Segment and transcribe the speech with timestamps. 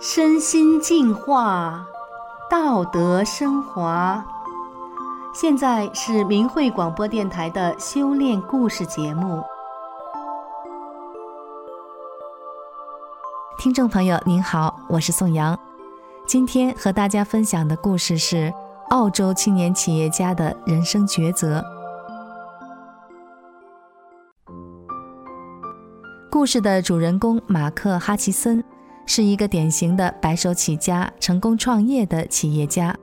[0.00, 1.84] 身心净化，
[2.48, 4.24] 道德升华。
[5.34, 9.42] 现在是明慧广播电台的修炼故事节目。
[13.58, 15.58] 听众朋友您好，我是宋阳。
[16.26, 18.52] 今天和大家分享的故事是
[18.90, 21.64] 澳洲青年企业家的人生抉择。
[26.38, 28.62] 故事的主人公马克·哈奇森。
[29.06, 32.94] 是一个典型的白手起家、成功创业的企业家。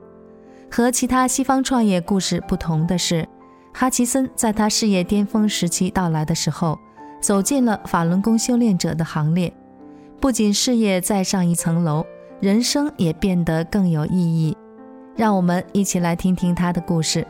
[0.70, 3.28] 和其他西方创业故事不同的是，
[3.74, 6.78] 哈奇森在他事业巅峰时期到来的时候，
[7.20, 9.52] 走进了法轮功修炼者的行列。
[10.18, 12.06] 不仅事业再上一层楼，
[12.40, 14.56] 人生也变得更有意义。
[15.14, 17.26] 让我们一起来听听他的故事。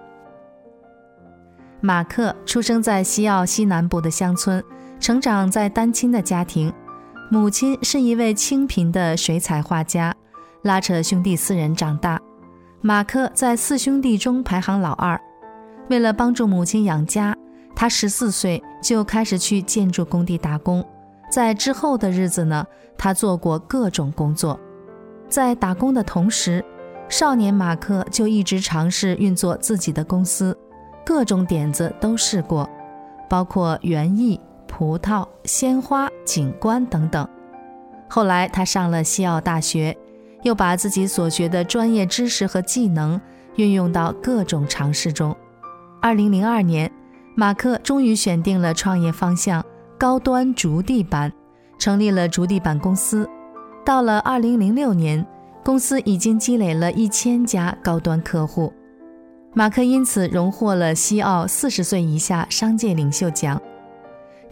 [1.81, 4.63] 马克出生在西澳西南部的乡村，
[4.99, 6.73] 成长在单亲的家庭。
[7.31, 10.15] 母亲是一位清贫的水彩画家，
[10.63, 12.21] 拉扯兄弟四人长大。
[12.81, 15.21] 马克在四兄弟中排行老二。
[15.89, 17.37] 为了帮助母亲养家，
[17.75, 20.85] 他十四岁就开始去建筑工地打工。
[21.31, 22.65] 在之后的日子呢，
[22.97, 24.59] 他做过各种工作。
[25.29, 26.65] 在打工的同时，
[27.09, 30.57] 少年马克就一直尝试运作自己的公司，
[31.05, 32.69] 各种点子都试过，
[33.29, 34.41] 包括园艺。
[34.69, 37.27] 葡萄、鲜花、景观等等。
[38.09, 39.97] 后来，他上了西澳大学，
[40.43, 43.21] 又把自己所学的专业知识和技能
[43.57, 45.35] 运用到各种尝试中。
[46.01, 46.91] 二零零二年，
[47.35, 49.65] 马克终于选定了创业方向——
[49.99, 51.33] 高端竹地板，
[51.79, 53.29] 成立了竹地板公司。
[53.85, 55.27] 到了二零零六年，
[55.65, 58.73] 公司已经积累了一千家高端客户。
[59.53, 63.61] 马克因此荣获了西澳四十岁以下商界领袖奖。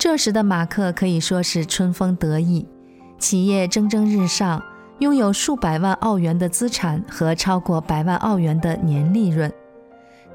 [0.04, 2.68] 这时的马克可以说是春风得意，
[3.18, 4.62] 企业蒸蒸日上，
[4.98, 9.50] 拥有数百万澳元的资产和超过百万澳元的年利润。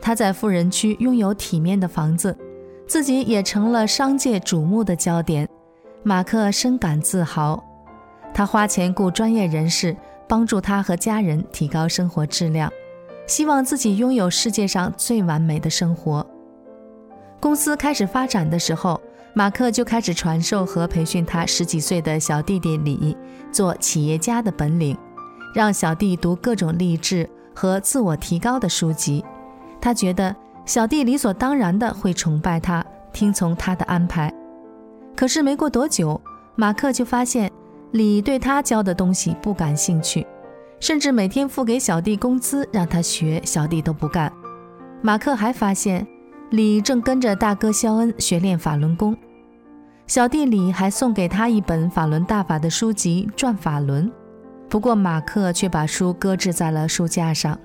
[0.02, 2.36] 他在富人区拥有体面的房子，
[2.88, 5.48] 自己也成了商界瞩目的焦点。
[6.02, 7.64] 马克深感自豪，
[8.34, 9.96] 他花钱雇专业人士
[10.28, 12.74] 帮助他和家人提高生活质量，
[13.28, 16.26] 希望自己拥有世界上最完美的生活。
[17.40, 19.00] 公司开始发展的时候，
[19.40, 23.16] 马克就开始传授和培训他十几岁的小弟弟李
[23.54, 24.98] 做企业家的本领，
[25.56, 29.24] 让小弟读各种励志和自我提高的书籍。
[29.80, 30.36] 他觉得
[30.66, 34.30] 小弟理所当然的会崇拜他，听从他的安排。
[35.16, 36.20] 可是没过多久，
[36.58, 37.50] 马克就发现
[37.92, 40.28] 李对他教的东西不感兴趣，
[40.82, 44.30] 甚至每天付给小弟工资让他学，小弟都不干。
[45.02, 46.06] 马克还发现。
[46.52, 49.16] 李正跟着大哥肖恩学练法轮功，
[50.10, 54.10] 小弟李还送给他一本法轮大法的书籍《转法轮》，
[54.68, 57.56] 不过马克却把书搁置在了书架上。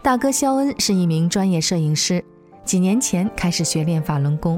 [0.00, 2.24] 大哥肖恩是一名专业摄影师，
[2.64, 4.56] 几年前开始学练法轮功。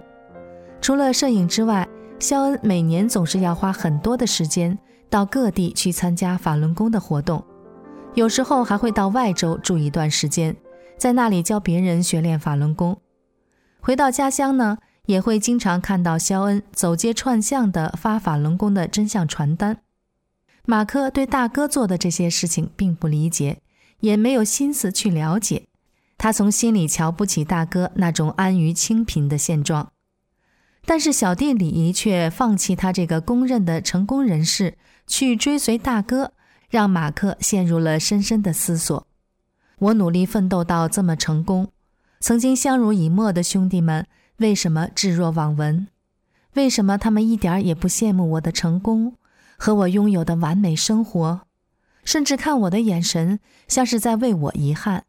[0.82, 1.88] 除了摄影之外，
[2.18, 4.78] 肖恩每年总是要花很多的时间
[5.08, 7.42] 到各地去参加法轮功的活动，
[8.12, 10.54] 有时候还会到外州住一段时间，
[10.98, 12.98] 在那里教别人学练法轮功。
[13.80, 14.76] 回到家乡呢，
[15.10, 19.78] 也会经常看到肖恩走街串巷的发法轮功的真相传单。
[20.64, 23.60] 马克对大哥做的这些事情并不理解，
[23.98, 25.66] 也没有心思去了解。
[26.16, 29.90] 他从心里瞧不起大哥那种安于清贫的现状。
[30.84, 34.78] 但是小弟李却放弃他这个公认的成功人士，
[35.08, 36.32] 去追随大哥，
[36.68, 39.06] 让马克陷入了深深的思索：
[39.78, 41.72] 我努力奋斗到这么成功。
[42.20, 44.06] 曾经相濡以沫的兄弟们，
[44.40, 45.86] 为什么置若罔闻？
[46.54, 49.16] 为什么他们一点也不羡慕我的成功
[49.58, 51.42] 和我拥有的完美生活？
[52.04, 55.04] 甚至看我的眼神像是在为我遗憾。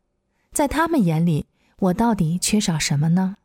[0.51, 1.45] 在他们眼里，
[1.79, 3.37] 我到底缺少什么呢？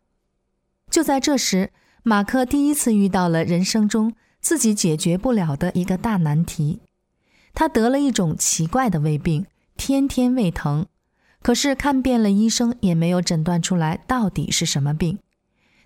[0.90, 1.70] 就在这时，
[2.02, 6.80] 马克第一次遇到了人生中自己解决不了的一个大难题。
[7.54, 9.46] 他得了一种奇怪的胃病，
[9.76, 10.86] 天天胃疼。
[11.42, 15.20] 可是看遍了医生，也没有诊断出来到底是什么病。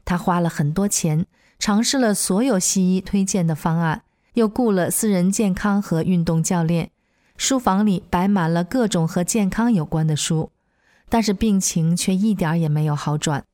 [0.04, 1.26] 他花了很多钱，
[1.58, 4.02] 尝试了所有西医推荐的方案，
[4.34, 6.90] 又雇了私人健康和运动教练。
[7.36, 10.50] 书房里摆满了各种和健康有关的书，
[11.08, 13.44] 但是病情却一点也没有好转。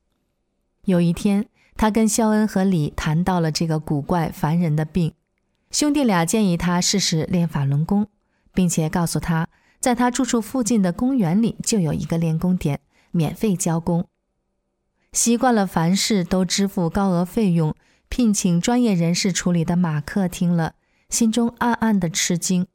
[0.85, 5.13] 有一天，他跟肖恩和李谈到了这个古怪烦人的病，
[5.71, 8.07] 兄弟俩建议他试试练法轮功，
[8.53, 9.47] 并且告诉他。
[9.79, 12.79] 在他住处附近的公园里就有一个练功点，
[13.11, 14.05] 免费教功。
[15.11, 17.75] 习惯了凡事都支付高额费用，
[18.09, 20.73] 聘请专业人士处理的马克听了，
[21.09, 22.67] 心中暗暗的吃惊。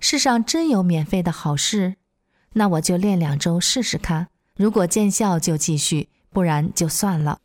[0.00, 1.94] 世上真有免费的好事？
[2.54, 7.38] 那我就练两周试试看，如果见效就继续，不然就算了。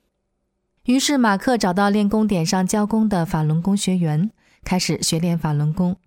[0.86, 4.32] 于是马克找到练功点上教功的法轮功学员，
[4.64, 5.98] 开始学练法轮功。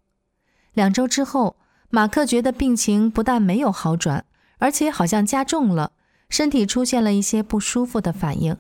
[0.73, 1.57] 两周之后，
[1.91, 4.25] 马克觉得病情不但没有好转，
[4.59, 5.93] 而且好像加重了，
[6.31, 8.57] 身体出现了一些不舒服的反应。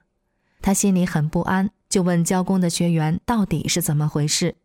[0.61, 4.57] 他心里很不安，就问教功的学员到底是怎么回事。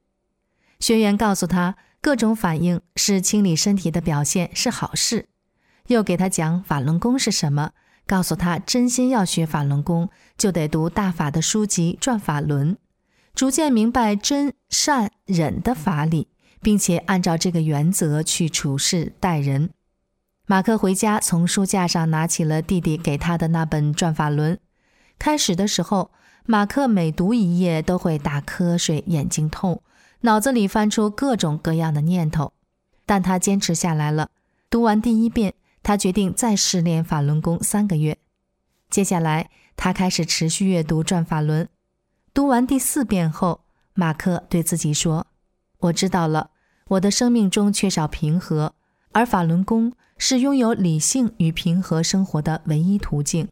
[0.81, 5.29] 学员告诉他，各种反应是清理身体的表现，是好事。
[5.87, 7.71] 又给他讲法轮功是什么，
[8.05, 12.75] 告诉他真心要学法轮功，就得读大法的书籍，转法轮，
[13.33, 16.27] 逐渐明白真善忍的法理，
[16.61, 19.69] 并且按照这个原则去处事待人。
[20.47, 24.59] 马克回家，从书架上拿起了弟弟给他的那本转法轮。
[25.17, 26.11] 开始的时候，
[26.45, 29.81] 马克每读一页都会打瞌睡，眼睛痛。
[30.21, 32.53] 脑子里翻出各种各样的念头，
[33.07, 34.29] 但他坚持下来了。
[34.69, 38.19] 读完第一遍，他决定再试练法轮功三个月。
[38.91, 41.65] 接下来，他开始持续阅读《转法轮》。
[42.35, 43.61] 读完第四遍后，
[43.95, 45.25] 马克对自己说
[45.79, 46.51] ：“我知道了，
[46.89, 48.75] 我的生命中缺少平和，
[49.11, 53.47] 而法轮功是拥有理性与平和生活的唯一途径。”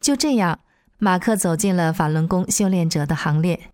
[0.00, 0.60] 就这样，
[0.98, 3.70] 马克走进了法轮功修炼者的行列。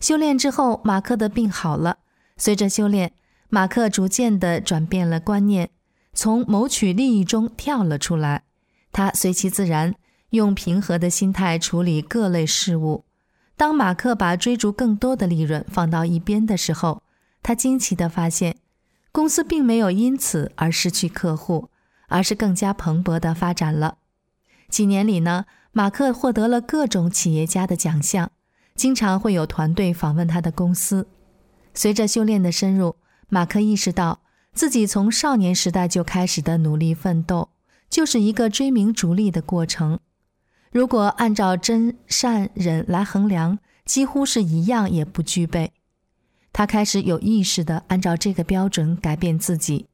[0.00, 1.98] 修炼之后，马克的病好了。
[2.36, 3.12] 随着修炼，
[3.48, 5.70] 马克逐渐地转变了观念，
[6.12, 8.42] 从谋取利益中跳了出来。
[8.90, 9.94] 他随其自然，
[10.30, 13.04] 用平和的心态处理各类事务。
[13.56, 17.02] 当马克把追逐更多的利润放到一边的时候，
[17.42, 18.56] 他惊奇地发现，
[19.14, 21.70] 公司并没有因此而失去客户，
[22.08, 23.98] 而是更加蓬勃地发展了。
[24.68, 28.32] 几年里呢，马克获得了各种企业家的奖项。
[28.74, 31.06] 经常会有团队访问他的公司。
[31.74, 32.96] 随着修炼的深入，
[33.28, 34.18] 马克意识到
[34.52, 37.50] 自己从少年时代就开始的努力奋斗，
[37.88, 40.00] 就是一个追名逐利的过程。
[40.72, 45.72] 如果按照真善忍来衡量，几乎是一样也不具备。
[46.54, 49.88] 他开始有意识地按照这个标准改变自己。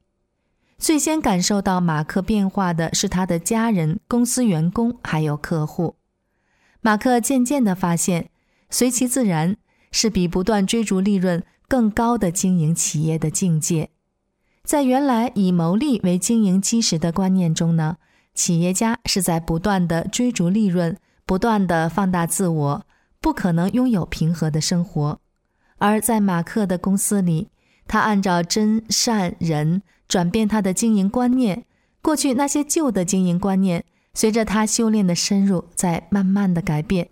[0.77, 5.97] 最先感受到马克变化的是他的家人、公司员工还有客户。
[6.79, 8.29] 马克渐渐地发现。
[8.73, 9.57] 随其自然
[9.91, 13.89] 是比不断追逐利润更高的经营企业的境界。
[14.63, 17.97] 在原来以牟利为经营基石的观念中呢，
[18.33, 22.85] 企业家是在不断的追逐利润，不断的放大自我，
[23.19, 25.19] 不可能拥有平和的生活。
[25.81, 27.49] 而在马克的公司里，
[27.87, 31.65] 他按照真善人转变他的经营观念。
[32.03, 33.83] 过去那些旧的经营观念，
[34.13, 37.09] 随着他修炼的深入，在慢慢的改变。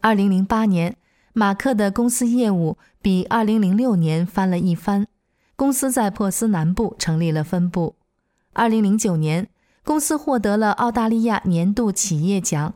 [0.00, 0.96] 二零零八年，
[1.34, 5.06] 马克的公司业务比二零零六年翻了一番。
[5.54, 7.96] 公司在珀斯南部成立了分部。
[8.54, 9.48] 二零零九年，
[9.84, 12.72] 公司获得了澳大利亚年度企业奖。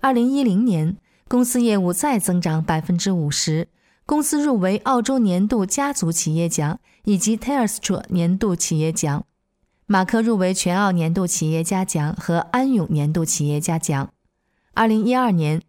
[0.00, 3.66] 二零一零年，公司业务再增长百分之五十，
[4.06, 9.24] 公司入围澳洲年度家族企业奖以及 Telstra 年度企业奖。
[9.86, 14.12] 马克入围全澳年度企业家奖和安永年度企业家奖。
[14.74, 15.62] 二零一二年。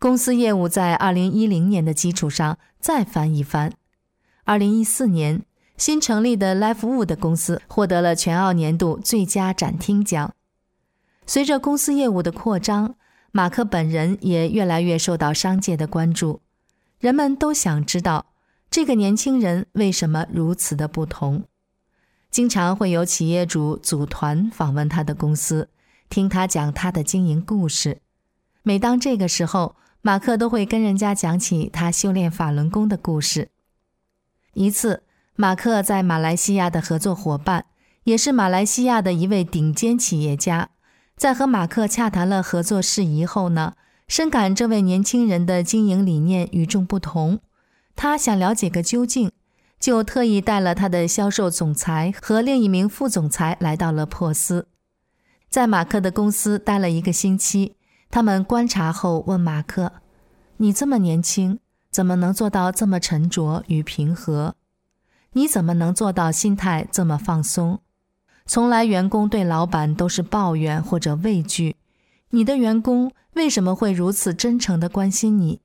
[0.00, 3.72] 公司业务在二零一零年的基础上再翻一番。
[4.44, 5.42] 二零一四年，
[5.76, 10.32] 新成立的 LifeWood 公司获得了全澳年度最佳展厅奖。
[11.26, 12.94] 随着公司业务的扩张，
[13.32, 16.42] 马克本人也越来越受到商界的关注。
[16.98, 18.26] 人们都想知道
[18.70, 21.44] 这个年轻人为什么如此的不同。
[22.30, 25.70] 经常会有企业主组团访问他的公司，
[26.08, 28.02] 听他讲他的经营故事。
[28.62, 33.50] 每当这个时候，马克都会跟人家讲起他修炼法轮功的故事。
[34.52, 35.04] 一次，
[35.36, 37.66] 马克在马来西亚的合作伙伴，
[38.04, 40.70] 也是马来西亚的一位顶尖企业家，
[41.16, 43.74] 在和马克洽谈了合作事宜后呢，
[44.08, 47.40] 深感这位年轻人的经营理念与众不同，
[47.94, 49.30] 他想了解个究竟，
[49.78, 54.66] 就特意带了他的销售总裁和另一名副总裁来到了珀斯，
[55.50, 57.76] 在马克的公司待了一个星期。
[58.10, 59.92] 他们观察后问马克
[60.56, 61.60] ：“你这么年轻，
[61.90, 64.54] 怎么能做到这么沉着与平和？
[65.34, 67.80] 你怎么能做到心态这么放松？
[68.46, 71.76] 从来员工对老板都是抱怨或者畏惧，
[72.30, 75.60] 你的员工为什么会如此真诚地关心你？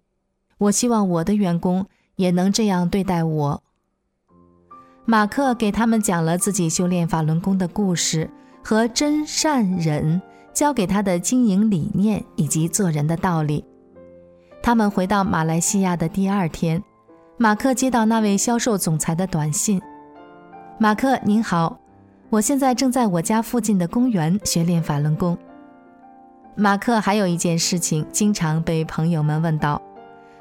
[0.58, 3.63] 我希望我的员工也能这样对待我。”
[5.05, 8.29] 马克给他们讲了自己修炼法轮功的故事
[8.63, 10.22] 和真善忍。
[10.53, 13.65] 教给他的经营理念以及做人的道理。
[14.62, 16.79] 他们回到马来西亚的第二天，
[17.38, 19.82] 马克接到那位销售总裁的短信
[20.77, 21.79] ：“马克您好，
[22.29, 25.36] 我现在正在我家附近的公园学练法轮功。”
[26.55, 29.81] 马克还有一件事情经常被朋友们问到，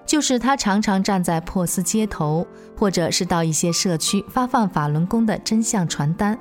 [0.04, 6.38] 就是他常常站在珀斯街头，或者是到一些社区发放法轮功的真相传单。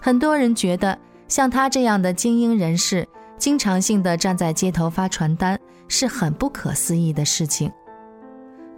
[0.00, 0.98] 很多人觉得，
[1.28, 5.58] 像他这样的精英人士，经常性的站在街头发传单。
[5.86, 7.70] 是很不可思议的事情。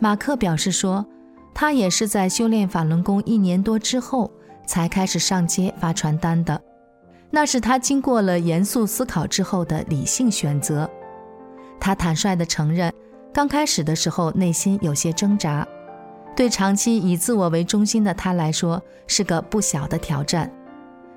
[0.01, 1.07] 马克表示说，
[1.55, 4.31] 他也是在修炼法轮功一年多之后，
[4.67, 6.61] 才开始上街发传单的。
[7.37, 10.91] 那是他经过了严肃思考之后的理性选择。
[11.79, 12.91] 他坦率地承认，
[13.31, 15.69] 刚开始的时候内心有些挣扎，
[16.35, 20.51] 对长期以自我为中心的他来说是个不小的挑战。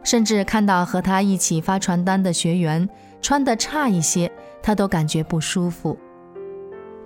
[0.04, 2.90] 甚至看到和他一起发传单的学员
[3.22, 4.30] 穿得差一些，
[4.62, 5.98] 他都感觉不舒服。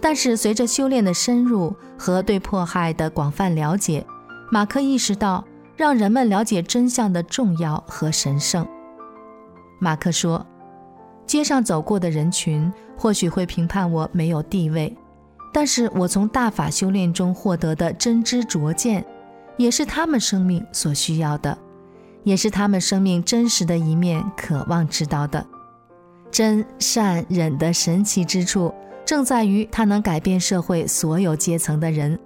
[0.01, 4.03] 但是随着修炼的深入和对迫害的广泛了解，
[4.51, 5.45] 马克意识到
[5.77, 8.67] 让人们了解真相的重要和神圣。
[9.83, 10.45] 马克说
[11.27, 14.95] ：“街上走过的人群或许会评判我没有地位，
[15.53, 19.05] 但是我从大法修炼中获得的真知灼见，
[19.57, 21.57] 也是他们生命所需要的。”
[22.23, 25.45] 也是他们生命真实的一面，渴望知道的。
[26.31, 28.73] 真善忍的神奇之处，
[29.03, 32.17] 正在于它能改变社会所有阶层的人，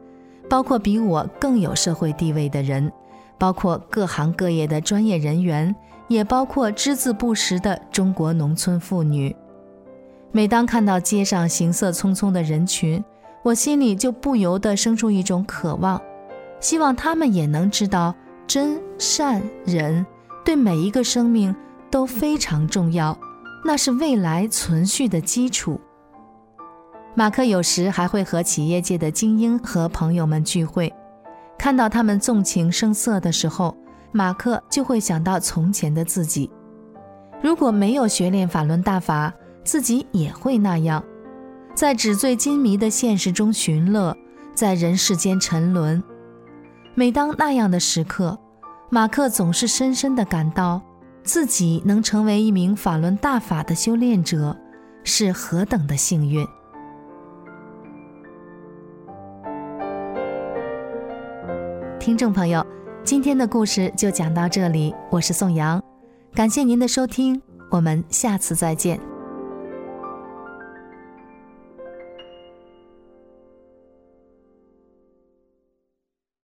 [0.47, 2.91] 包括比我更有社会地位的人，
[3.37, 5.75] 包括各行各业的专业人员，
[6.07, 9.35] 也包括只字不识的中国农村妇女。
[10.31, 13.03] 每当看到街上行色匆匆的人群，
[13.43, 16.01] 我心里就不由得生出一种渴望，
[16.59, 18.13] 希望他们也能知道。
[18.47, 20.05] 真善忍
[20.45, 21.53] 对每一个生命
[21.91, 23.19] 都非常重要，
[23.65, 25.77] 那是未来存续的基础。
[27.13, 30.93] 马克有时还会和企业界的精英和朋友们聚会，
[31.67, 33.75] 看到他们纵情声色的时候，
[34.13, 36.49] 马克就会想到从前的自己。
[37.41, 39.33] 如果没有学练法轮大法，
[39.65, 41.03] 自己也会那样，
[41.75, 44.15] 在纸醉金迷的现实中寻乐，
[44.55, 46.01] 在人世间沉沦。
[46.95, 48.39] 每当那样的时刻，
[48.89, 50.81] 马克总是深深地感到，
[51.21, 54.55] 自己能成为一名法轮大法的修炼者，
[55.03, 56.47] 是何等的幸运。
[62.07, 62.65] 听众朋友，
[63.03, 65.83] 今天的故事就讲到这里，我是宋阳，
[66.33, 68.97] 感谢您的收听，我们下次再见。